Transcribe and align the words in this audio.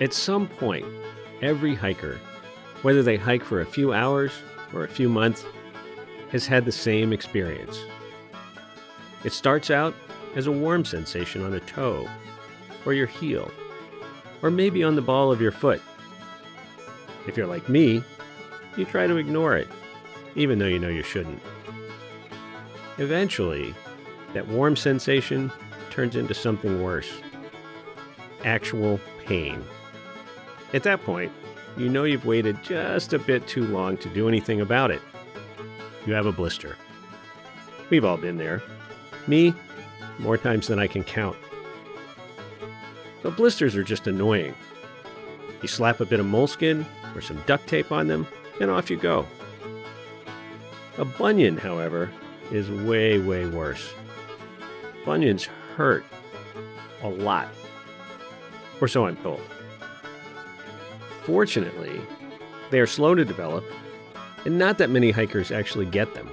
At 0.00 0.12
some 0.12 0.48
point, 0.48 0.84
every 1.40 1.74
hiker, 1.74 2.20
whether 2.82 3.02
they 3.02 3.16
hike 3.16 3.42
for 3.42 3.62
a 3.62 3.66
few 3.66 3.94
hours 3.94 4.32
or 4.74 4.84
a 4.84 4.88
few 4.88 5.08
months, 5.08 5.44
has 6.30 6.46
had 6.46 6.66
the 6.66 6.72
same 6.72 7.12
experience. 7.12 7.78
It 9.24 9.32
starts 9.32 9.70
out 9.70 9.94
as 10.36 10.46
a 10.46 10.52
warm 10.52 10.84
sensation 10.84 11.42
on 11.42 11.54
a 11.54 11.60
toe, 11.60 12.06
or 12.84 12.92
your 12.92 13.06
heel, 13.06 13.50
or 14.42 14.50
maybe 14.50 14.84
on 14.84 14.94
the 14.94 15.00
ball 15.00 15.32
of 15.32 15.40
your 15.40 15.52
foot. 15.52 15.80
If 17.26 17.36
you're 17.36 17.46
like 17.46 17.68
me, 17.70 18.02
you 18.76 18.84
try 18.84 19.06
to 19.06 19.16
ignore 19.16 19.56
it, 19.56 19.68
even 20.34 20.58
though 20.58 20.66
you 20.66 20.78
know 20.78 20.88
you 20.88 21.02
shouldn't. 21.02 21.40
Eventually, 22.98 23.74
that 24.34 24.48
warm 24.48 24.76
sensation 24.76 25.50
turns 25.90 26.16
into 26.16 26.34
something 26.34 26.82
worse 26.82 27.10
actual 28.44 29.00
pain. 29.24 29.64
At 30.72 30.82
that 30.82 31.02
point, 31.02 31.32
you 31.76 31.88
know 31.88 32.04
you've 32.04 32.26
waited 32.26 32.62
just 32.62 33.12
a 33.12 33.18
bit 33.18 33.46
too 33.46 33.66
long 33.66 33.96
to 33.98 34.08
do 34.10 34.28
anything 34.28 34.60
about 34.60 34.90
it. 34.90 35.00
You 36.06 36.12
have 36.12 36.26
a 36.26 36.32
blister. 36.32 36.76
We've 37.90 38.04
all 38.04 38.16
been 38.16 38.36
there. 38.36 38.62
Me, 39.26 39.54
more 40.18 40.36
times 40.36 40.66
than 40.66 40.78
I 40.78 40.86
can 40.86 41.02
count. 41.02 41.36
But 43.22 43.36
blisters 43.36 43.74
are 43.76 43.82
just 43.82 44.06
annoying. 44.06 44.54
You 45.62 45.68
slap 45.68 46.00
a 46.00 46.04
bit 46.04 46.20
of 46.20 46.26
moleskin 46.26 46.84
or 47.14 47.22
some 47.22 47.42
duct 47.46 47.66
tape 47.66 47.90
on 47.90 48.08
them, 48.08 48.26
and 48.60 48.70
off 48.70 48.90
you 48.90 48.96
go. 48.96 49.26
A 50.98 51.04
bunion, 51.04 51.56
however, 51.56 52.10
is 52.50 52.70
way, 52.70 53.18
way 53.18 53.46
worse. 53.46 53.94
Bunions 55.04 55.44
hurt 55.76 56.04
a 57.02 57.08
lot. 57.08 57.48
Or 58.80 58.88
so 58.88 59.06
I'm 59.06 59.16
told. 59.16 59.42
Fortunately, 61.24 62.00
they 62.70 62.80
are 62.80 62.86
slow 62.86 63.14
to 63.14 63.24
develop, 63.24 63.64
and 64.46 64.58
not 64.58 64.78
that 64.78 64.88
many 64.88 65.10
hikers 65.10 65.50
actually 65.50 65.86
get 65.86 66.14
them. 66.14 66.30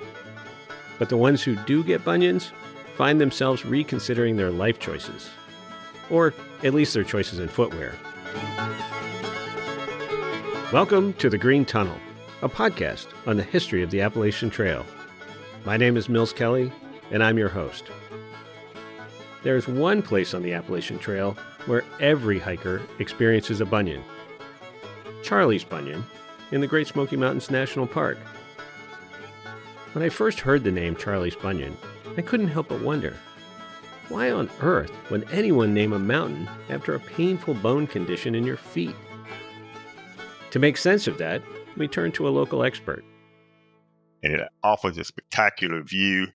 But 1.00 1.10
the 1.10 1.18
ones 1.18 1.44
who 1.44 1.58
do 1.66 1.84
get 1.84 2.06
bunions 2.06 2.52
find 2.96 3.20
themselves 3.20 3.66
reconsidering 3.66 4.38
their 4.38 4.52
life 4.52 4.80
choices, 4.80 5.30
or 6.10 6.34
at 6.64 6.74
least 6.74 6.94
their 6.94 7.04
choices 7.04 7.40
in 7.40 7.50
footwear. 7.50 7.94
Welcome 10.72 11.12
to 11.16 11.30
The 11.30 11.38
Green 11.38 11.66
Tunnel, 11.66 11.98
a 12.42 12.48
podcast 12.48 13.08
on 13.28 13.36
the 13.36 13.44
history 13.44 13.84
of 13.84 13.92
the 13.92 14.00
Appalachian 14.00 14.50
Trail. 14.50 14.86
My 15.66 15.76
name 15.76 15.98
is 15.98 16.08
Mills 16.08 16.32
Kelly, 16.32 16.72
and 17.12 17.22
I'm 17.22 17.38
your 17.38 17.50
host. 17.50 17.84
There's 19.44 19.68
one 19.68 20.02
place 20.02 20.34
on 20.34 20.44
the 20.44 20.54
Appalachian 20.54 21.00
Trail 21.00 21.38
where 21.66 21.84
every 22.00 22.40
hiker 22.40 22.82
experiences 23.00 23.62
a 23.62 23.66
bunion 23.66 24.04
Charlie's 25.24 25.64
Bunion 25.64 26.04
in 26.52 26.62
the 26.62 26.68
Great 26.68 26.88
Smoky 26.88 27.16
Mountains 27.16 27.52
National 27.52 27.88
Park. 27.88 28.18
When 29.94 30.04
I 30.04 30.10
first 30.10 30.40
heard 30.40 30.64
the 30.64 30.72
name 30.72 30.96
Charlie's 30.96 31.36
Bunion, 31.36 31.78
I 32.18 32.22
couldn't 32.22 32.48
help 32.48 32.70
but 32.70 32.82
wonder 32.82 33.16
why 34.12 34.30
on 34.30 34.50
earth 34.60 34.92
would 35.10 35.26
anyone 35.32 35.74
name 35.74 35.94
a 35.94 36.00
mountain 36.00 36.50
after 36.70 36.94
a 36.94 37.00
painful 37.00 37.54
bone 37.54 37.88
condition 37.88 38.36
in 38.36 38.46
your 38.46 38.58
feet? 38.58 38.96
To 40.50 40.60
make 40.60 40.76
sense 40.76 41.08
of 41.08 41.18
that, 41.20 41.42
we 41.78 41.88
turned 41.88 42.14
to 42.16 42.28
a 42.28 42.30
local 42.30 42.64
expert. 42.64 43.06
And 44.22 44.34
it 44.34 44.50
offers 44.64 44.98
a 44.98 45.06
spectacular 45.06 45.82
view. 45.82 46.28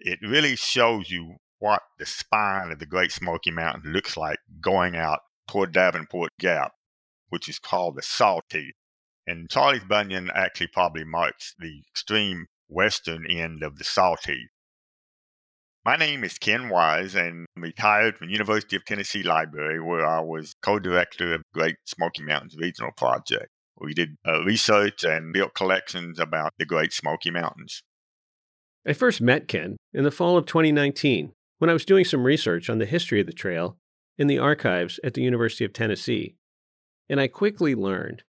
It 0.00 0.18
really 0.20 0.56
shows 0.56 1.10
you 1.10 1.36
what 1.62 1.82
the 1.98 2.06
spine 2.06 2.72
of 2.72 2.78
the 2.78 2.86
Great 2.86 3.12
Smoky 3.12 3.50
Mountains 3.50 3.86
looks 3.86 4.16
like 4.16 4.38
going 4.60 4.96
out 4.96 5.20
toward 5.48 5.72
Davenport 5.72 6.30
Gap 6.38 6.72
which 7.32 7.48
is 7.48 7.58
called 7.58 7.96
the 7.96 8.02
Sawtooth. 8.02 8.74
And 9.26 9.48
Charlie's 9.48 9.84
Bunion 9.84 10.30
actually 10.34 10.66
probably 10.66 11.02
marks 11.02 11.54
the 11.58 11.80
extreme 11.88 12.44
western 12.68 13.24
end 13.26 13.62
of 13.62 13.78
the 13.78 13.84
Sawtooth. 13.84 14.50
My 15.82 15.96
name 15.96 16.24
is 16.24 16.36
Ken 16.36 16.68
Wise, 16.68 17.14
and 17.14 17.46
I'm 17.56 17.62
retired 17.62 18.18
from 18.18 18.28
University 18.28 18.76
of 18.76 18.84
Tennessee 18.84 19.22
Library, 19.22 19.80
where 19.80 20.06
I 20.06 20.20
was 20.20 20.54
co-director 20.62 21.34
of 21.34 21.42
Great 21.54 21.76
Smoky 21.86 22.22
Mountains 22.22 22.54
Regional 22.56 22.92
Project. 22.98 23.48
We 23.80 23.94
did 23.94 24.16
uh, 24.28 24.44
research 24.44 25.04
and 25.04 25.32
built 25.32 25.54
collections 25.54 26.18
about 26.18 26.52
the 26.58 26.66
Great 26.66 26.92
Smoky 26.92 27.30
Mountains. 27.30 27.82
I 28.86 28.92
first 28.92 29.22
met 29.22 29.48
Ken 29.48 29.78
in 29.94 30.04
the 30.04 30.10
fall 30.10 30.36
of 30.36 30.44
2019 30.44 31.32
when 31.62 31.70
I 31.70 31.74
was 31.74 31.84
doing 31.84 32.04
some 32.04 32.24
research 32.24 32.68
on 32.68 32.78
the 32.78 32.86
history 32.86 33.20
of 33.20 33.28
the 33.28 33.32
trail 33.32 33.78
in 34.18 34.26
the 34.26 34.40
archives 34.40 34.98
at 35.04 35.14
the 35.14 35.22
University 35.22 35.64
of 35.64 35.72
Tennessee. 35.72 36.34
And 37.08 37.20
I 37.20 37.28
quickly 37.28 37.76
learned 37.76 38.24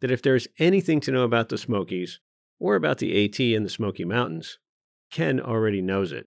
that 0.00 0.10
if 0.10 0.22
there's 0.22 0.48
anything 0.58 0.98
to 1.00 1.12
know 1.12 1.24
about 1.24 1.50
the 1.50 1.58
Smokies 1.58 2.18
or 2.58 2.76
about 2.76 2.96
the 2.96 3.26
AT 3.26 3.38
and 3.40 3.66
the 3.66 3.68
Smoky 3.68 4.06
Mountains, 4.06 4.58
Ken 5.10 5.38
already 5.38 5.82
knows 5.82 6.12
it. 6.12 6.28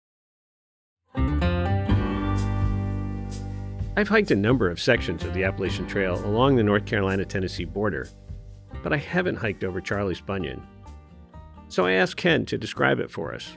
I've 3.96 4.10
hiked 4.10 4.32
a 4.32 4.36
number 4.36 4.70
of 4.70 4.82
sections 4.82 5.24
of 5.24 5.34
the 5.34 5.46
Appalachian 5.46 5.88
Trail 5.88 6.16
along 6.26 6.58
the 6.58 6.64
North 6.64 6.86
Carolina 6.86 7.24
Tennessee 7.24 7.64
border, 7.64 8.10
but 8.84 8.92
I 8.92 8.98
haven't 8.98 9.38
hiked 9.38 9.64
over 9.64 9.80
Charlie's 9.80 10.20
Bunion. 10.20 10.62
So 11.70 11.86
I 11.86 11.94
asked 11.94 12.18
Ken 12.18 12.46
to 12.48 12.58
describe 12.58 13.00
it 13.00 13.10
for 13.10 13.34
us. 13.34 13.56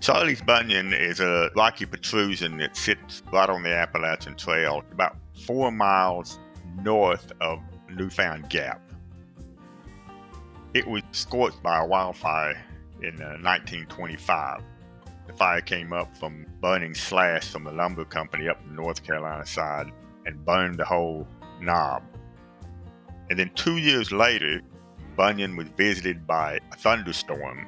Charlie's 0.00 0.40
Bunion 0.40 0.92
is 0.92 1.18
a 1.18 1.50
rocky 1.56 1.84
protrusion 1.84 2.58
that 2.58 2.76
sits 2.76 3.22
right 3.32 3.48
on 3.48 3.64
the 3.64 3.74
Appalachian 3.74 4.36
Trail, 4.36 4.84
about 4.92 5.16
four 5.44 5.72
miles 5.72 6.38
north 6.82 7.32
of 7.40 7.58
Newfound 7.90 8.48
Gap. 8.48 8.80
It 10.72 10.86
was 10.86 11.02
scorched 11.10 11.62
by 11.64 11.80
a 11.80 11.86
wildfire 11.86 12.64
in 13.02 13.20
uh, 13.20 13.38
1925. 13.42 14.62
The 15.26 15.32
fire 15.32 15.60
came 15.60 15.92
up 15.92 16.16
from 16.16 16.46
burning 16.60 16.94
slash 16.94 17.48
from 17.48 17.64
the 17.64 17.72
lumber 17.72 18.04
company 18.04 18.48
up 18.48 18.62
the 18.64 18.74
North 18.74 19.02
Carolina 19.02 19.44
side 19.46 19.90
and 20.26 20.44
burned 20.44 20.78
the 20.78 20.84
whole 20.84 21.26
knob. 21.60 22.04
And 23.30 23.38
then 23.38 23.50
two 23.56 23.78
years 23.78 24.12
later, 24.12 24.60
Bunion 25.16 25.56
was 25.56 25.66
visited 25.76 26.24
by 26.24 26.60
a 26.70 26.76
thunderstorm 26.76 27.66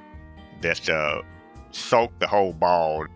that 0.60 0.88
uh, 0.88 1.22
soaked 1.72 2.18
the 2.20 2.26
whole 2.26 2.52
ball 2.52 3.06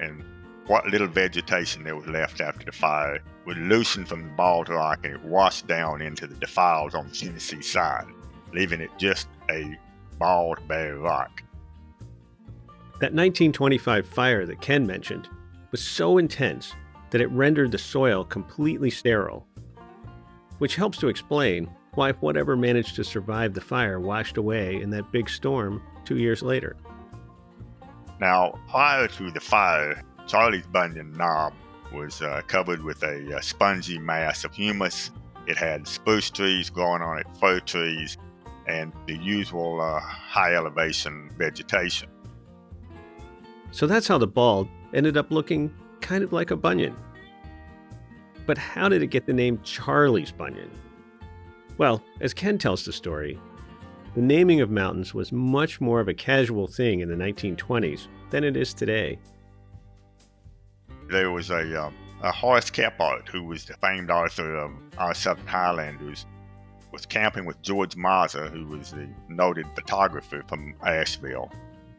and 0.00 0.22
what 0.66 0.86
little 0.86 1.06
vegetation 1.06 1.82
there 1.82 1.96
was 1.96 2.06
left 2.06 2.40
after 2.40 2.64
the 2.64 2.72
fire 2.72 3.20
was 3.46 3.56
loosened 3.56 4.06
from 4.06 4.22
the 4.22 4.28
bald 4.30 4.68
rock 4.68 5.00
and 5.04 5.14
it 5.14 5.24
washed 5.24 5.66
down 5.66 6.02
into 6.02 6.26
the 6.26 6.34
defiles 6.34 6.94
on 6.94 7.08
the 7.08 7.14
Tennessee 7.14 7.62
side, 7.62 8.04
leaving 8.52 8.80
it 8.80 8.90
just 8.98 9.28
a 9.50 9.78
bald, 10.18 10.58
bare 10.68 10.98
rock. 10.98 11.42
That 13.00 13.14
1925 13.14 14.06
fire 14.06 14.44
that 14.44 14.60
Ken 14.60 14.86
mentioned 14.86 15.28
was 15.70 15.82
so 15.82 16.18
intense 16.18 16.74
that 17.10 17.20
it 17.20 17.30
rendered 17.30 17.72
the 17.72 17.78
soil 17.78 18.24
completely 18.24 18.90
sterile, 18.90 19.46
which 20.58 20.76
helps 20.76 20.98
to 20.98 21.08
explain 21.08 21.70
why 21.94 22.12
whatever 22.12 22.56
managed 22.56 22.96
to 22.96 23.04
survive 23.04 23.54
the 23.54 23.60
fire 23.60 23.98
washed 23.98 24.36
away 24.36 24.80
in 24.82 24.90
that 24.90 25.10
big 25.10 25.30
storm 25.30 25.82
two 26.04 26.18
years 26.18 26.42
later. 26.42 26.76
Now, 28.20 28.58
prior 28.68 29.08
to 29.08 29.30
the 29.30 29.40
fire, 29.40 30.02
Charlie's 30.26 30.66
Bunion 30.66 31.12
knob 31.12 31.54
was 31.92 32.20
uh, 32.20 32.42
covered 32.46 32.82
with 32.82 33.02
a, 33.02 33.32
a, 33.32 33.36
uh, 33.36 33.40
spongy 33.40 33.98
mass 33.98 34.44
of 34.44 34.52
humus. 34.54 35.10
It 35.46 35.56
had 35.56 35.86
spruce 35.86 36.28
trees 36.30 36.68
growing 36.68 37.00
on 37.00 37.18
it, 37.18 37.26
fir 37.40 37.60
trees, 37.60 38.18
and 38.66 38.92
the 39.06 39.16
usual 39.16 39.80
uh, 39.80 40.00
high 40.00 40.54
elevation 40.54 41.30
vegetation. 41.38 42.10
So 43.70 43.86
that's 43.86 44.08
how 44.08 44.18
the 44.18 44.26
bald 44.26 44.68
ended 44.92 45.16
up 45.16 45.30
looking 45.30 45.72
kind 46.00 46.22
of 46.22 46.32
like 46.32 46.50
a 46.50 46.56
bunion. 46.56 46.96
But 48.46 48.58
how 48.58 48.88
did 48.88 49.02
it 49.02 49.08
get 49.08 49.26
the 49.26 49.32
name 49.32 49.60
Charlie's 49.62 50.32
Bunion? 50.32 50.70
Well, 51.76 52.02
as 52.20 52.32
Ken 52.32 52.56
tells 52.56 52.84
the 52.84 52.92
story, 52.92 53.38
the 54.18 54.24
naming 54.24 54.60
of 54.60 54.68
mountains 54.68 55.14
was 55.14 55.30
much 55.30 55.80
more 55.80 56.00
of 56.00 56.08
a 56.08 56.14
casual 56.14 56.66
thing 56.66 56.98
in 56.98 57.08
the 57.08 57.14
1920s 57.14 58.08
than 58.30 58.42
it 58.42 58.56
is 58.56 58.74
today 58.74 59.16
there 61.08 61.30
was 61.30 61.50
a, 61.50 61.84
uh, 61.84 61.90
a 62.22 62.32
Horace 62.32 62.68
Kephart, 62.68 63.28
who 63.28 63.44
was 63.44 63.64
the 63.64 63.74
famed 63.74 64.10
author 64.10 64.56
of 64.56 64.72
Our 64.98 65.14
Southern 65.14 65.46
Highlanders, 65.46 66.26
was 66.92 67.06
camping 67.06 67.44
with 67.44 67.62
George 67.62 67.94
Masa, 67.94 68.50
who 68.50 68.66
was 68.66 68.90
the 68.90 69.08
noted 69.28 69.66
photographer 69.76 70.42
from 70.48 70.74
Asheville. 70.82 71.48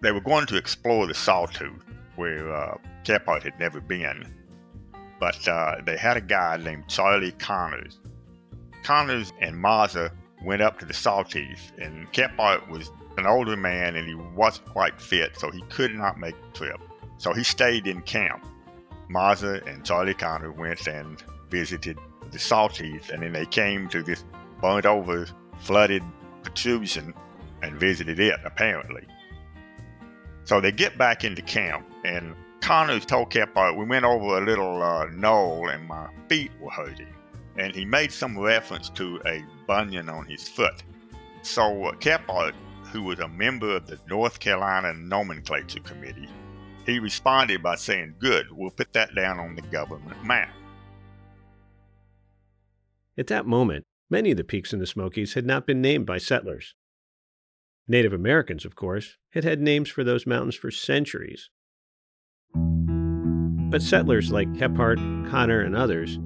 They 0.02 0.12
were 0.12 0.20
going 0.20 0.46
to 0.48 0.58
explore 0.58 1.08
the 1.08 1.14
Sawtooth, 1.14 1.86
where 2.18 2.54
uh, 2.54 2.78
Kephart 3.06 3.44
had 3.44 3.58
never 3.60 3.80
been, 3.80 4.26
but 5.22 5.48
uh, 5.48 5.78
they 5.86 5.96
had 5.96 6.18
a 6.18 6.22
guy 6.22 6.58
named 6.58 6.90
Charlie 6.90 7.32
Connors. 7.32 8.00
Connors 8.84 9.32
and 9.40 9.56
Masa 9.56 10.12
went 10.44 10.62
up 10.62 10.80
to 10.80 10.86
the 10.86 10.94
Sawtooth, 10.94 11.72
and 11.78 12.12
Kephart 12.12 12.68
was 12.70 12.92
an 13.18 13.26
older 13.26 13.58
man 13.58 13.96
and 13.96 14.08
he 14.08 14.16
wasn't 14.16 14.68
quite 14.68 15.00
fit, 15.02 15.38
so 15.38 15.52
he 15.52 15.62
could 15.70 15.94
not 15.94 16.18
make 16.18 16.36
the 16.42 16.58
trip. 16.58 16.80
So 17.18 17.34
he 17.34 17.44
stayed 17.44 17.88
in 17.88 18.02
camp. 18.04 18.46
Masa 19.10 19.66
and 19.68 19.84
Charlie 19.84 20.14
Connor 20.14 20.52
went 20.52 20.88
and 20.88 21.22
visited 21.50 21.98
the 22.32 22.38
Salties, 22.38 23.10
and 23.10 23.24
then 23.24 23.34
they 23.34 23.46
came 23.46 23.90
to 23.90 24.04
this 24.04 24.24
burnt 24.62 24.86
over, 24.86 25.28
flooded 25.60 26.04
protrusion 26.44 27.14
and 27.62 27.80
visited 27.80 28.20
it, 28.20 28.40
apparently. 28.46 29.06
So 30.46 30.62
they 30.62 30.72
get 30.72 30.98
back 30.98 31.24
into 31.24 31.42
camp, 31.42 31.86
and 32.06 32.36
Connors 32.62 33.06
told 33.06 33.32
Kephart, 33.32 33.78
we 33.78 33.86
went 33.86 34.06
over 34.06 34.38
a 34.38 34.46
little 34.46 34.82
uh, 34.82 35.06
knoll 35.12 35.70
and 35.70 35.88
my 35.88 36.10
feet 36.28 36.52
were 36.60 36.70
hurting. 36.70 37.14
And 37.58 37.76
he 37.76 37.86
made 37.86 38.12
some 38.12 38.38
reference 38.38 38.90
to 38.92 39.22
a 39.26 39.44
bunion 39.68 40.10
on 40.10 40.26
his 40.26 40.48
foot. 40.48 40.84
So 41.42 41.86
uh, 41.86 41.92
Kephart, 41.94 42.54
who 42.92 43.04
was 43.04 43.20
a 43.20 43.28
member 43.28 43.76
of 43.76 43.88
the 43.88 44.00
North 44.08 44.40
Carolina 44.40 44.94
Nomenclature 44.94 45.82
Committee, 45.82 46.30
he 46.86 47.00
responded 47.00 47.62
by 47.62 47.76
saying, 47.76 48.16
Good, 48.20 48.48
we'll 48.52 48.72
put 48.72 48.94
that 48.94 49.14
down 49.16 49.40
on 49.40 49.56
the 49.56 49.62
government 49.62 50.24
map. 50.24 50.50
At 53.18 53.28
that 53.28 53.46
moment, 53.46 53.86
many 54.10 54.32
of 54.32 54.38
the 54.38 54.44
peaks 54.44 54.74
in 54.74 54.80
the 54.80 54.88
Smokies 54.88 55.34
had 55.34 55.46
not 55.46 55.68
been 55.68 55.82
named 55.82 56.06
by 56.06 56.18
settlers. 56.18 56.74
Native 57.88 58.14
Americans, 58.14 58.66
of 58.66 58.76
course, 58.76 59.18
had 59.32 59.44
had 59.44 59.62
names 59.62 59.90
for 59.90 60.04
those 60.04 60.28
mountains 60.28 60.56
for 60.56 60.72
centuries. 60.72 61.50
But 62.54 63.82
settlers 63.82 64.32
like 64.32 64.52
Kephart, 64.54 65.30
Connor, 65.30 65.62
and 65.62 65.76
others 65.76 66.18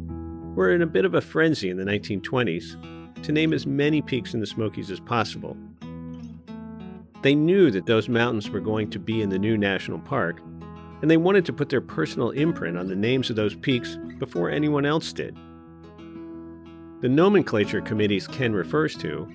were 0.56 0.74
in 0.74 0.82
a 0.82 0.88
bit 0.88 1.06
of 1.06 1.16
a 1.16 1.22
frenzy 1.22 1.70
in 1.70 1.78
the 1.78 1.84
1920s 1.84 3.24
to 3.24 3.32
name 3.32 3.54
as 3.54 3.66
many 3.66 4.02
peaks 4.02 4.34
in 4.34 4.40
the 4.40 4.46
Smokies 4.46 4.92
as 4.92 5.00
possible. 5.00 5.58
They 7.22 7.36
knew 7.36 7.72
that 7.72 7.86
those 7.86 8.10
mountains 8.10 8.50
were 8.50 8.60
going 8.60 8.90
to 8.90 9.00
be 9.00 9.22
in 9.22 9.30
the 9.30 9.40
new 9.40 9.58
national 9.58 10.00
park, 10.00 10.42
and 11.02 11.10
they 11.10 11.18
wanted 11.18 11.46
to 11.46 11.54
put 11.54 11.70
their 11.70 11.82
personal 11.82 12.32
imprint 12.32 12.78
on 12.78 12.88
the 12.88 12.96
names 12.96 13.30
of 13.30 13.36
those 13.36 13.56
peaks 13.56 13.98
before 14.18 14.50
anyone 14.50 14.86
else 14.86 15.14
did. 15.14 15.36
The 17.02 17.10
nomenclature 17.10 17.82
committees 17.82 18.28
Ken 18.28 18.54
refers 18.54 18.96
to 18.98 19.28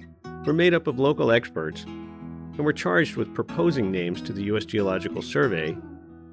were 0.46 0.52
made 0.52 0.72
up 0.72 0.86
of 0.86 0.98
local 0.98 1.30
experts 1.30 1.84
and 1.84 2.58
were 2.58 2.72
charged 2.72 3.16
with 3.16 3.34
proposing 3.34 3.90
names 3.90 4.22
to 4.22 4.32
the 4.32 4.44
U.S. 4.44 4.64
Geological 4.64 5.20
Survey 5.20 5.76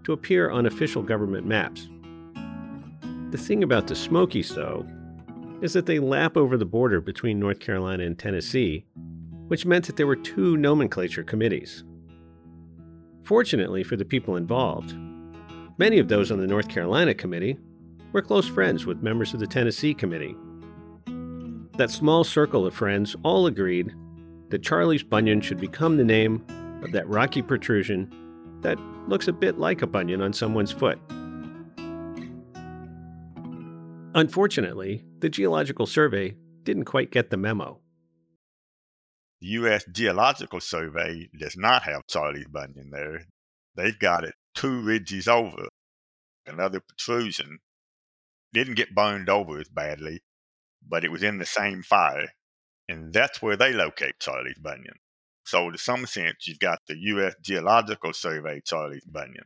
to 0.04 0.14
appear 0.14 0.50
on 0.50 0.66
official 0.66 1.04
government 1.04 1.46
maps. 1.46 1.90
The 3.32 3.38
thing 3.38 3.64
about 3.64 3.88
the 3.88 3.96
Smokies, 3.96 4.50
though, 4.50 4.86
is 5.62 5.74
that 5.74 5.86
they 5.86 6.00
lap 6.00 6.38
over 6.38 6.58
the 6.58 6.66
border 6.66 7.02
between 7.02 7.40
North 7.40 7.60
Carolina 7.60 8.04
and 8.04 8.18
Tennessee, 8.18 8.86
which 9.48 9.66
meant 9.66 9.86
that 9.88 9.96
there 9.96 10.08
were 10.08 10.16
two 10.16 10.58
nomenclature 10.58 11.24
committees. 11.24 11.84
Fortunately 13.24 13.84
for 13.84 13.96
the 13.96 14.06
people 14.06 14.36
involved, 14.36 14.96
many 15.78 16.00
of 16.00 16.08
those 16.08 16.32
on 16.32 16.40
the 16.40 16.48
North 16.48 16.70
Carolina 16.70 17.14
committee 17.14 17.58
were 18.14 18.22
close 18.22 18.48
friends 18.48 18.86
with 18.86 19.02
members 19.02 19.34
of 19.34 19.40
the 19.40 19.48
Tennessee 19.48 19.94
committee. 19.94 20.36
That 21.78 21.92
small 21.92 22.24
circle 22.24 22.66
of 22.66 22.74
friends 22.74 23.16
all 23.24 23.48
agreed 23.48 23.94
that 24.50 24.64
Charlie's 24.64 25.04
Bunion 25.04 25.42
should 25.42 25.60
become 25.60 25.98
the 25.98 26.04
name 26.04 26.46
of 26.84 26.92
that 26.92 27.10
rocky 27.10 27.42
protrusion 27.42 28.10
that 28.62 28.80
looks 29.10 29.28
a 29.28 29.34
bit 29.34 29.58
like 29.58 29.82
a 29.82 29.88
bunion 29.88 30.22
on 30.22 30.32
someone's 30.32 30.72
foot. 30.72 31.00
Unfortunately, 34.16 35.04
the 35.20 35.28
Geological 35.28 35.86
Survey 35.86 36.38
didn't 36.64 36.86
quite 36.86 37.12
get 37.12 37.30
the 37.30 37.38
memo. 37.38 37.82
The 39.42 39.48
U.S. 39.48 39.84
Geological 39.92 40.62
Survey 40.62 41.28
does 41.38 41.58
not 41.58 41.84
have 41.84 42.08
Charlie's 42.08 42.48
Bunion 42.48 42.92
there. 42.92 43.26
They've 43.76 44.00
got 44.00 44.24
it 44.24 44.34
two 44.56 44.82
ridges 44.82 45.28
over. 45.28 45.68
Another 46.48 46.80
protrusion 46.80 47.60
didn't 48.54 48.76
get 48.76 48.96
burned 48.96 49.28
over 49.28 49.60
as 49.60 49.68
badly, 49.68 50.22
but 50.88 51.04
it 51.04 51.12
was 51.12 51.22
in 51.22 51.38
the 51.38 51.46
same 51.46 51.84
fire. 51.84 52.30
And 52.88 53.12
that's 53.12 53.42
where 53.42 53.58
they 53.58 53.74
locate 53.74 54.20
Charlie's 54.22 54.60
Bunion. 54.60 54.96
So, 55.44 55.72
to 55.72 55.78
some 55.78 56.06
sense, 56.06 56.48
you've 56.48 56.60
got 56.60 56.80
the 56.88 56.96
U.S. 56.98 57.36
Geological 57.44 58.14
Survey 58.14 58.62
Charlie's 58.66 59.04
Bunion, 59.06 59.46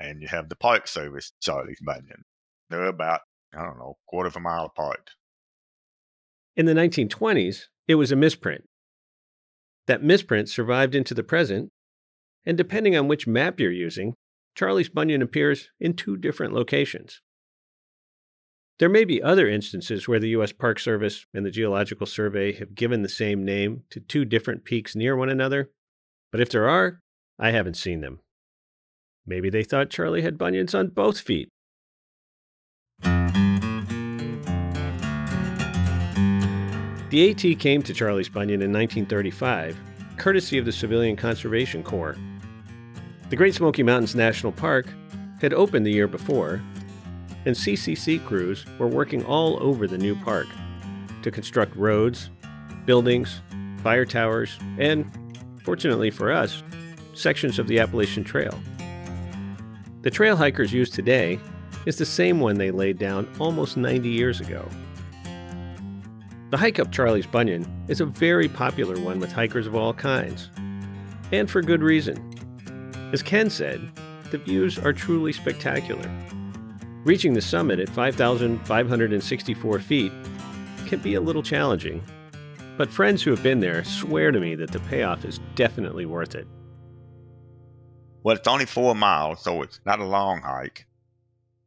and 0.00 0.20
you 0.20 0.28
have 0.28 0.48
the 0.48 0.56
Park 0.56 0.88
Service 0.88 1.32
Charlie's 1.40 1.80
Bunion. 1.80 2.24
They're 2.68 2.86
about, 2.86 3.20
I 3.54 3.64
don't 3.64 3.78
know, 3.78 3.96
quarter 4.06 4.28
of 4.28 4.36
a 4.36 4.40
mile 4.40 4.64
apart. 4.64 5.10
In 6.56 6.66
the 6.66 6.74
1920s, 6.74 7.64
it 7.86 7.94
was 7.94 8.12
a 8.12 8.16
misprint. 8.16 8.64
That 9.86 10.02
misprint 10.02 10.48
survived 10.48 10.94
into 10.94 11.14
the 11.14 11.22
present, 11.22 11.70
and 12.44 12.58
depending 12.58 12.96
on 12.96 13.08
which 13.08 13.26
map 13.26 13.58
you're 13.58 13.72
using, 13.72 14.14
Charlie's 14.54 14.88
Bunion 14.88 15.22
appears 15.22 15.70
in 15.80 15.94
two 15.94 16.16
different 16.16 16.52
locations. 16.52 17.20
There 18.78 18.88
may 18.88 19.04
be 19.04 19.22
other 19.22 19.48
instances 19.48 20.06
where 20.06 20.20
the 20.20 20.28
U.S. 20.30 20.52
Park 20.52 20.78
Service 20.78 21.26
and 21.34 21.44
the 21.44 21.50
Geological 21.50 22.06
Survey 22.06 22.52
have 22.58 22.74
given 22.74 23.02
the 23.02 23.08
same 23.08 23.44
name 23.44 23.82
to 23.90 23.98
two 23.98 24.24
different 24.24 24.64
peaks 24.64 24.94
near 24.94 25.16
one 25.16 25.28
another, 25.28 25.70
but 26.30 26.40
if 26.40 26.50
there 26.50 26.68
are, 26.68 27.00
I 27.38 27.50
haven't 27.50 27.76
seen 27.76 28.02
them. 28.02 28.20
Maybe 29.26 29.50
they 29.50 29.64
thought 29.64 29.90
Charlie 29.90 30.22
had 30.22 30.38
bunions 30.38 30.74
on 30.74 30.88
both 30.88 31.20
feet. 31.20 31.48
The 37.10 37.30
AT 37.30 37.58
came 37.58 37.80
to 37.84 37.94
Charlie's 37.94 38.28
Bunion 38.28 38.60
in 38.60 38.70
1935, 38.70 39.78
courtesy 40.18 40.58
of 40.58 40.66
the 40.66 40.72
Civilian 40.72 41.16
Conservation 41.16 41.82
Corps. 41.82 42.18
The 43.30 43.36
Great 43.36 43.54
Smoky 43.54 43.82
Mountains 43.82 44.14
National 44.14 44.52
Park 44.52 44.92
had 45.40 45.54
opened 45.54 45.86
the 45.86 45.90
year 45.90 46.06
before, 46.06 46.60
and 47.46 47.56
CCC 47.56 48.22
crews 48.26 48.66
were 48.78 48.88
working 48.88 49.24
all 49.24 49.56
over 49.62 49.86
the 49.86 49.96
new 49.96 50.16
park 50.16 50.48
to 51.22 51.30
construct 51.30 51.74
roads, 51.76 52.28
buildings, 52.84 53.40
fire 53.82 54.04
towers, 54.04 54.58
and, 54.76 55.10
fortunately 55.64 56.10
for 56.10 56.30
us, 56.30 56.62
sections 57.14 57.58
of 57.58 57.68
the 57.68 57.78
Appalachian 57.80 58.22
Trail. 58.22 58.60
The 60.02 60.10
trail 60.10 60.36
hikers 60.36 60.74
use 60.74 60.90
today 60.90 61.40
is 61.86 61.96
the 61.96 62.04
same 62.04 62.38
one 62.38 62.58
they 62.58 62.70
laid 62.70 62.98
down 62.98 63.26
almost 63.38 63.78
90 63.78 64.10
years 64.10 64.40
ago. 64.40 64.68
The 66.50 66.56
hike 66.56 66.78
up 66.78 66.90
Charlie's 66.90 67.26
Bunion 67.26 67.66
is 67.88 68.00
a 68.00 68.06
very 68.06 68.48
popular 68.48 68.98
one 68.98 69.20
with 69.20 69.32
hikers 69.32 69.66
of 69.66 69.74
all 69.74 69.92
kinds, 69.92 70.48
and 71.30 71.50
for 71.50 71.60
good 71.60 71.82
reason. 71.82 72.16
As 73.12 73.22
Ken 73.22 73.50
said, 73.50 73.92
the 74.30 74.38
views 74.38 74.78
are 74.78 74.94
truly 74.94 75.32
spectacular. 75.32 76.10
Reaching 77.04 77.34
the 77.34 77.42
summit 77.42 77.78
at 77.80 77.90
5,564 77.90 79.78
feet 79.80 80.12
can 80.86 81.00
be 81.00 81.16
a 81.16 81.20
little 81.20 81.42
challenging, 81.42 82.02
but 82.78 82.90
friends 82.90 83.22
who 83.22 83.30
have 83.30 83.42
been 83.42 83.60
there 83.60 83.84
swear 83.84 84.32
to 84.32 84.40
me 84.40 84.54
that 84.54 84.70
the 84.70 84.80
payoff 84.80 85.26
is 85.26 85.40
definitely 85.54 86.06
worth 86.06 86.34
it. 86.34 86.46
Well, 88.22 88.36
it's 88.36 88.48
only 88.48 88.64
four 88.64 88.94
miles, 88.94 89.42
so 89.42 89.60
it's 89.60 89.80
not 89.84 90.00
a 90.00 90.04
long 90.04 90.40
hike. 90.40 90.86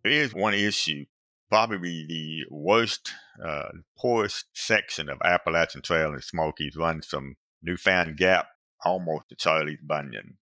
There 0.03 0.11
is 0.11 0.33
one 0.33 0.55
issue, 0.55 1.05
probably 1.51 2.05
the 2.07 2.45
worst, 2.49 3.11
uh, 3.45 3.67
poorest 3.97 4.45
section 4.53 5.09
of 5.09 5.21
Appalachian 5.21 5.81
Trail 5.81 6.13
and 6.13 6.23
Smokies 6.23 6.77
runs 6.77 7.05
from 7.05 7.35
Newfound 7.61 8.15
Gap 8.15 8.47
almost 8.85 9.27
to 9.29 9.35
Charlie's 9.35 9.81
Bunion. 9.83 10.37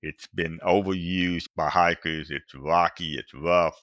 It's 0.00 0.26
been 0.28 0.60
overused 0.66 1.48
by 1.54 1.68
hikers. 1.68 2.30
It's 2.30 2.54
rocky, 2.54 3.18
it's 3.18 3.34
rough. 3.34 3.82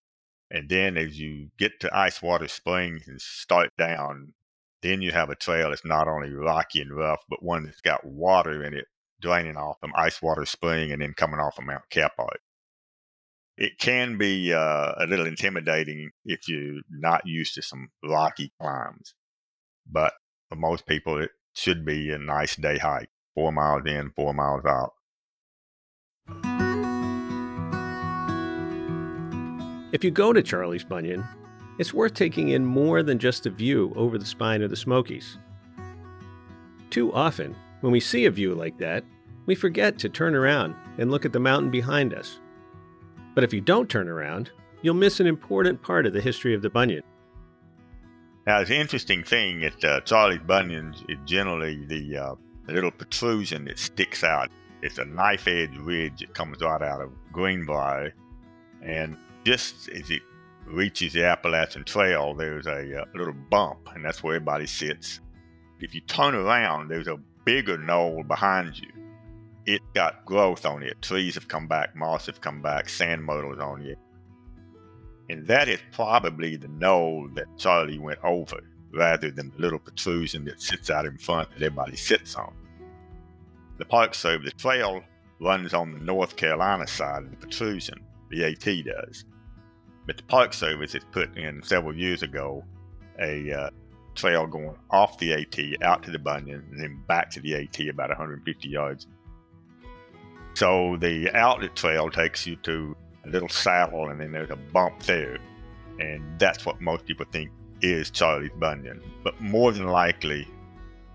And 0.50 0.68
then 0.68 0.98
as 0.98 1.20
you 1.20 1.50
get 1.60 1.80
to 1.82 1.90
Icewater 1.90 2.50
Springs 2.50 3.04
and 3.08 3.22
start 3.22 3.70
down, 3.78 4.34
then 4.82 5.04
you 5.04 5.12
have 5.12 5.30
a 5.30 5.36
trail 5.36 5.70
that's 5.70 5.86
not 5.86 6.08
only 6.08 6.32
rocky 6.32 6.82
and 6.82 6.96
rough, 6.96 7.22
but 7.30 7.44
one 7.44 7.66
that's 7.66 7.82
got 7.82 8.04
water 8.04 8.64
in 8.64 8.74
it 8.74 8.86
draining 9.22 9.58
off 9.58 9.78
from 9.80 9.94
Icewater 9.94 10.48
Spring 10.48 10.92
and 10.92 11.04
then 11.04 11.14
coming 11.14 11.40
off 11.40 11.60
of 11.60 11.66
Mount 11.66 11.84
Kephart. 11.92 12.40
It 13.58 13.80
can 13.80 14.18
be 14.18 14.54
uh, 14.54 14.94
a 14.98 15.08
little 15.08 15.26
intimidating 15.26 16.12
if 16.26 16.50
you're 16.50 16.82
not 16.90 17.26
used 17.26 17.56
to 17.56 17.62
some 17.62 17.90
rocky 18.04 18.52
climbs, 18.60 19.16
but 19.90 20.14
for 20.50 20.58
most 20.58 20.86
people, 20.86 21.18
it 21.22 21.32
should 21.54 21.86
be 21.86 22.12
a 22.12 22.18
nice 22.18 22.58
day 22.58 22.78
hike. 22.78 23.10
Four 23.34 23.54
miles 23.54 23.84
in, 23.86 24.12
four 24.16 24.34
miles 24.34 24.66
out. 24.66 24.92
If 29.94 30.04
you 30.04 30.12
go 30.12 30.34
to 30.34 30.44
Charlie's 30.44 30.84
Bunion, 30.84 31.24
it's 31.80 31.94
worth 31.94 32.14
taking 32.14 32.50
in 32.50 32.66
more 32.66 33.04
than 33.04 33.20
just 33.20 33.46
a 33.46 33.50
view 33.50 33.94
over 33.96 34.18
the 34.18 34.26
spine 34.26 34.62
of 34.62 34.70
the 34.70 34.76
Smokies. 34.76 35.38
Too 36.90 37.14
often, 37.14 37.56
when 37.80 37.94
we 37.94 38.02
see 38.02 38.26
a 38.26 38.32
view 38.32 38.54
like 38.54 38.78
that, 38.80 39.06
we 39.46 39.56
forget 39.56 39.98
to 40.00 40.10
turn 40.10 40.36
around 40.36 40.76
and 40.98 41.10
look 41.10 41.24
at 41.24 41.32
the 41.32 41.40
mountain 41.40 41.72
behind 41.72 42.14
us. 42.14 42.40
But 43.36 43.44
if 43.44 43.54
you 43.54 43.62
don't 43.62 43.90
turn 43.90 44.08
around, 44.08 44.50
you'll 44.82 44.96
miss 44.96 45.20
an 45.20 45.28
important 45.28 45.82
part 45.82 46.06
of 46.06 46.14
the 46.14 46.22
history 46.22 46.56
of 46.56 46.62
the 46.62 46.70
Bunion. 46.70 47.04
Now, 48.48 48.60
it's 48.60 48.70
an 48.70 48.78
interesting 48.78 49.24
thing 49.24 49.64
at 49.64 49.84
uh, 49.84 50.02
Charlie's 50.02 50.40
Bunions 50.40 51.04
is 51.10 51.18
generally 51.26 51.86
the 51.86 52.18
uh, 52.18 52.36
little 52.68 52.92
protrusion 52.92 53.66
that 53.66 53.78
sticks 53.78 54.24
out. 54.24 54.50
It's 54.82 54.98
a 55.00 55.06
knife 55.06 55.48
edge 55.48 55.76
ridge 55.78 56.20
that 56.20 56.34
comes 56.34 56.62
right 56.62 56.82
out 56.82 57.02
of 57.02 57.12
Greenbrier 57.32 58.14
And 58.82 59.18
just 59.44 59.90
as 59.90 60.10
it 60.12 60.22
reaches 60.66 61.14
the 61.14 61.26
Appalachian 61.26 61.84
Trail, 61.84 62.34
there's 62.36 62.68
a, 62.68 63.02
uh, 63.02 63.06
little 63.16 63.34
bump, 63.34 63.90
and 63.94 64.06
that's 64.06 64.24
where 64.24 64.36
everybody 64.36 64.68
sits. 64.68 65.20
If 65.80 65.94
you 65.94 66.02
turn 66.02 66.36
around, 66.36 66.90
there's 66.90 67.08
a 67.08 67.18
bigger 67.46 67.78
knoll 67.78 68.24
behind 68.24 68.80
you. 68.80 68.92
It 69.66 69.82
got 69.94 70.26
growth 70.26 70.66
on 70.66 70.84
it. 70.84 71.02
Trees 71.02 71.36
have 71.36 71.48
come 71.48 71.68
back, 71.68 71.96
moss 71.96 72.28
have 72.28 72.42
come 72.42 72.62
back, 72.62 72.88
sand 72.88 73.24
myrtles 73.24 73.60
on 73.60 73.82
it. 73.82 73.98
And 75.30 75.48
that 75.48 75.68
is 75.68 75.80
probably 75.92 76.56
the 76.56 76.68
knoll 76.68 77.28
that 77.34 77.58
Charlie 77.58 77.98
went 77.98 78.20
over 78.24 78.60
rather 78.94 79.32
than 79.32 79.52
the 79.52 79.62
little 79.62 79.80
protrusion 79.80 80.46
that 80.46 80.62
sits 80.62 80.90
out 80.90 81.06
in 81.06 81.18
front 81.18 81.50
that 81.50 81.64
everybody 81.64 81.96
sits 81.96 82.36
on. 82.36 82.54
The 83.78 83.86
Park 83.86 84.14
Service 84.14 84.54
trail 84.54 85.04
runs 85.42 85.74
on 85.74 85.92
the 85.92 86.00
North 86.00 86.36
Carolina 86.36 86.88
side 86.88 87.24
of 87.24 87.32
the 87.32 87.38
protrusion, 87.38 88.00
the 88.30 88.46
AT 88.46 88.86
does. 88.86 89.26
But 90.06 90.18
the 90.18 90.24
Park 90.24 90.54
Service 90.54 90.94
has 90.94 91.04
put 91.12 91.36
in 91.38 91.62
several 91.64 91.96
years 91.96 92.24
ago 92.24 92.64
a 93.20 93.52
uh, 93.52 93.70
trail 94.14 94.48
going 94.48 94.76
off 94.92 95.18
the 95.18 95.34
AT 95.34 95.84
out 95.84 96.04
to 96.04 96.12
the 96.12 96.20
Bunion 96.20 96.66
and 96.72 96.80
then 96.80 97.04
back 97.08 97.30
to 97.32 97.42
the 97.42 97.56
AT 97.56 97.80
about 97.90 98.10
150 98.10 98.70
yards. 98.70 99.08
So 100.56 100.98
the 101.00 101.30
outlet 101.36 101.76
trail 101.76 102.10
takes 102.10 102.48
you 102.48 102.56
to 102.58 102.96
a 103.26 103.30
little 103.30 103.50
saddle 103.50 104.10
and 104.10 104.20
then 104.20 104.32
there's 104.32 104.50
a 104.50 104.56
bump 104.56 105.04
there. 105.04 105.38
And 106.00 106.24
that's 106.40 106.66
what 106.66 106.82
most 106.82 107.06
people 107.06 107.26
think 107.32 107.52
is 107.82 108.10
Charlie's 108.10 108.52
Bunion. 108.58 109.02
But 109.24 109.40
more 109.42 109.72
than 109.72 109.88
likely, 109.88 110.48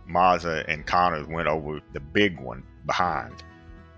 Masa 0.09 0.65
and 0.69 0.87
Connors 0.87 1.27
went 1.27 1.49
over 1.49 1.81
the 1.93 2.01
big 2.01 2.39
one 2.39 2.63
behind. 2.87 3.43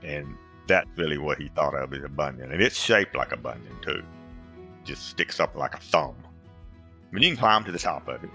And 0.03 0.37
that's 0.69 0.89
really 0.97 1.19
what 1.19 1.39
he 1.39 1.49
thought 1.49 1.75
of 1.75 1.93
as 1.93 2.05
a 2.05 2.09
bunion. 2.09 2.53
And 2.53 2.63
it's 2.63 2.79
shaped 2.79 3.17
like 3.17 3.33
a 3.33 3.37
bunion, 3.37 3.77
too. 3.83 4.03
Just 4.85 5.09
sticks 5.09 5.41
up 5.41 5.57
like 5.57 5.75
a 5.75 5.79
thumb. 5.79 6.15
I 7.15 7.19
you 7.19 7.29
can 7.29 7.37
climb 7.37 7.65
to 7.65 7.73
the 7.73 7.79
top 7.79 8.09
of 8.09 8.23
it. 8.23 8.31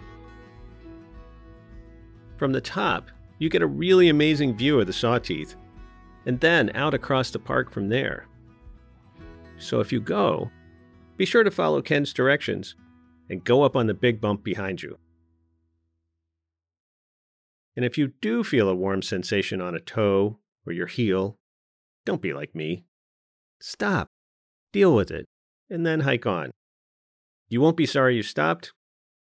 From 2.38 2.52
the 2.52 2.62
top, 2.62 3.08
you 3.40 3.50
get 3.50 3.62
a 3.62 3.68
really 3.68 4.10
amazing 4.10 4.56
view 4.56 4.80
of 4.80 4.88
the 4.88 4.94
Sawteeth, 4.94 5.56
and 6.28 6.42
then 6.42 6.70
out 6.76 6.94
across 6.94 7.32
the 7.32 7.40
park 7.40 7.72
from 7.72 7.88
there. 7.88 8.28
So 9.58 9.80
if 9.80 9.94
you 9.94 10.02
go, 10.02 10.52
be 11.16 11.26
sure 11.26 11.44
to 11.44 11.50
follow 11.50 11.82
Ken's 11.82 12.14
directions 12.14 12.76
and 13.30 13.44
go 13.44 13.64
up 13.64 13.78
on 13.78 13.88
the 13.88 13.94
big 13.94 14.20
bump 14.20 14.44
behind 14.44 14.84
you. 14.84 14.98
And 17.78 17.86
if 17.86 17.98
you 17.98 18.12
do 18.22 18.44
feel 18.44 18.68
a 18.68 18.76
warm 18.76 19.02
sensation 19.02 19.62
on 19.62 19.74
a 19.74 19.80
toe 19.80 20.38
or 20.66 20.74
your 20.74 20.88
heel, 20.88 21.38
don't 22.06 22.22
be 22.22 22.34
like 22.34 22.54
me. 22.54 22.84
Stop, 23.62 24.10
deal 24.74 24.94
with 24.94 25.10
it, 25.10 25.26
and 25.70 25.86
then 25.86 26.02
hike 26.02 26.26
on. 26.26 26.52
You 27.48 27.62
won't 27.62 27.78
be 27.78 27.86
sorry 27.86 28.18
you 28.18 28.24
stopped, 28.24 28.74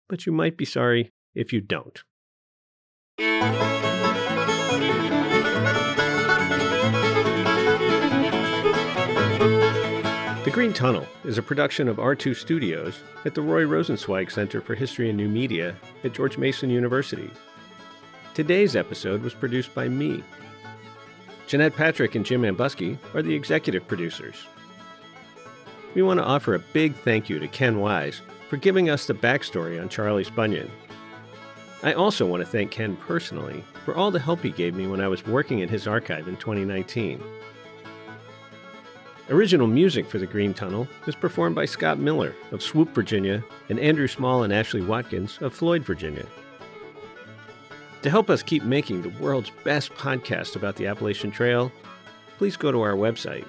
but 0.07 0.27
you 0.27 0.31
might 0.31 0.57
be 0.57 0.65
sorry 0.65 1.09
if 1.33 1.51
you 1.51 1.59
don't. 1.59 2.03
Green 10.53 10.72
Tunnel 10.72 11.07
is 11.25 11.39
a 11.39 11.41
production 11.41 11.88
of 11.88 11.98
R2 11.98 12.36
Studios 12.36 13.00
at 13.25 13.33
the 13.33 13.41
Roy 13.41 13.63
Rosenzweig 13.63 14.31
Center 14.31 14.62
for 14.62 14.75
History 14.75 15.10
and 15.10 15.17
New 15.17 15.27
Media 15.27 15.75
at 16.03 16.13
George 16.13 16.38
Mason 16.38 16.69
University. 16.69 17.31
Today's 18.36 18.75
episode 18.75 19.24
was 19.24 19.33
produced 19.33 19.74
by 19.74 19.89
me. 19.89 20.24
Jeanette 21.48 21.75
Patrick 21.75 22.13
and 22.13 22.24
Jim 22.24 22.43
Ambuske 22.43 23.00
are 23.15 23.24
the 23.24 23.33
executive 23.33 23.88
producers. 23.88 24.45
We 25.95 26.03
want 26.03 26.19
to 26.19 26.24
offer 26.24 26.53
a 26.53 26.60
big 26.60 26.93
thank 26.98 27.29
you 27.29 27.39
to 27.39 27.48
Ken 27.48 27.79
Wise 27.79 28.22
for 28.48 28.57
giving 28.57 28.91
us 28.91 29.07
the 29.07 29.15
backstory 29.15 29.81
on 29.81 29.89
Charlie's 29.89 30.29
Bunion. 30.29 30.69
I 31.81 31.93
also 31.93 32.27
want 32.27 32.41
to 32.41 32.48
thank 32.48 32.69
Ken 32.69 32.95
personally 32.98 33.63
for 33.86 33.95
all 33.95 34.12
the 34.12 34.19
help 34.19 34.41
he 34.41 34.51
gave 34.51 34.75
me 34.75 34.86
when 34.86 35.01
I 35.01 35.07
was 35.07 35.25
working 35.25 35.60
in 35.60 35.69
his 35.69 35.88
archive 35.88 36.27
in 36.27 36.38
2019. 36.38 37.24
Original 39.33 39.65
music 39.65 40.05
for 40.05 40.19
The 40.19 40.27
Green 40.27 40.53
Tunnel 40.53 40.87
is 41.07 41.15
performed 41.15 41.55
by 41.55 41.65
Scott 41.65 41.97
Miller 41.97 42.35
of 42.51 42.61
Swoop, 42.61 42.93
Virginia, 42.93 43.43
and 43.67 43.79
Andrew 43.79 44.07
Small 44.07 44.43
and 44.43 44.53
Ashley 44.53 44.81
Watkins 44.81 45.39
of 45.41 45.55
Floyd, 45.55 45.83
Virginia. 45.83 46.27
To 48.03 48.11
help 48.11 48.29
us 48.29 48.43
keep 48.43 48.61
making 48.61 49.01
the 49.01 49.09
world's 49.19 49.49
best 49.63 49.91
podcast 49.95 50.55
about 50.55 50.75
the 50.75 50.85
Appalachian 50.85 51.31
Trail, 51.31 51.71
please 52.37 52.55
go 52.55 52.71
to 52.71 52.81
our 52.81 52.93
website, 52.93 53.47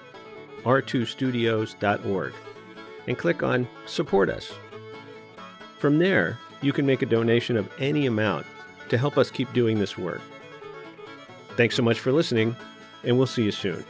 r2studios.org, 0.63 2.33
and 3.07 3.19
click 3.19 3.43
on 3.43 3.69
Support 3.85 4.31
Us. 4.31 4.55
From 5.79 5.99
there, 5.99 6.39
you 6.63 6.73
can 6.73 6.87
make 6.87 7.03
a 7.03 7.07
donation 7.07 7.59
of 7.59 7.71
any 7.79 8.07
amount 8.07 8.47
to 8.89 8.97
help 8.97 9.19
us 9.19 9.31
keep 9.31 9.53
doing 9.53 9.79
this 9.79 9.99
work. 9.99 10.23
Thanks 11.59 11.77
so 11.77 11.83
much 11.83 12.01
for 12.01 12.11
listening, 12.11 12.57
and 13.03 13.19
we'll 13.19 13.27
see 13.27 13.45
you 13.45 13.53
soon. 13.53 13.85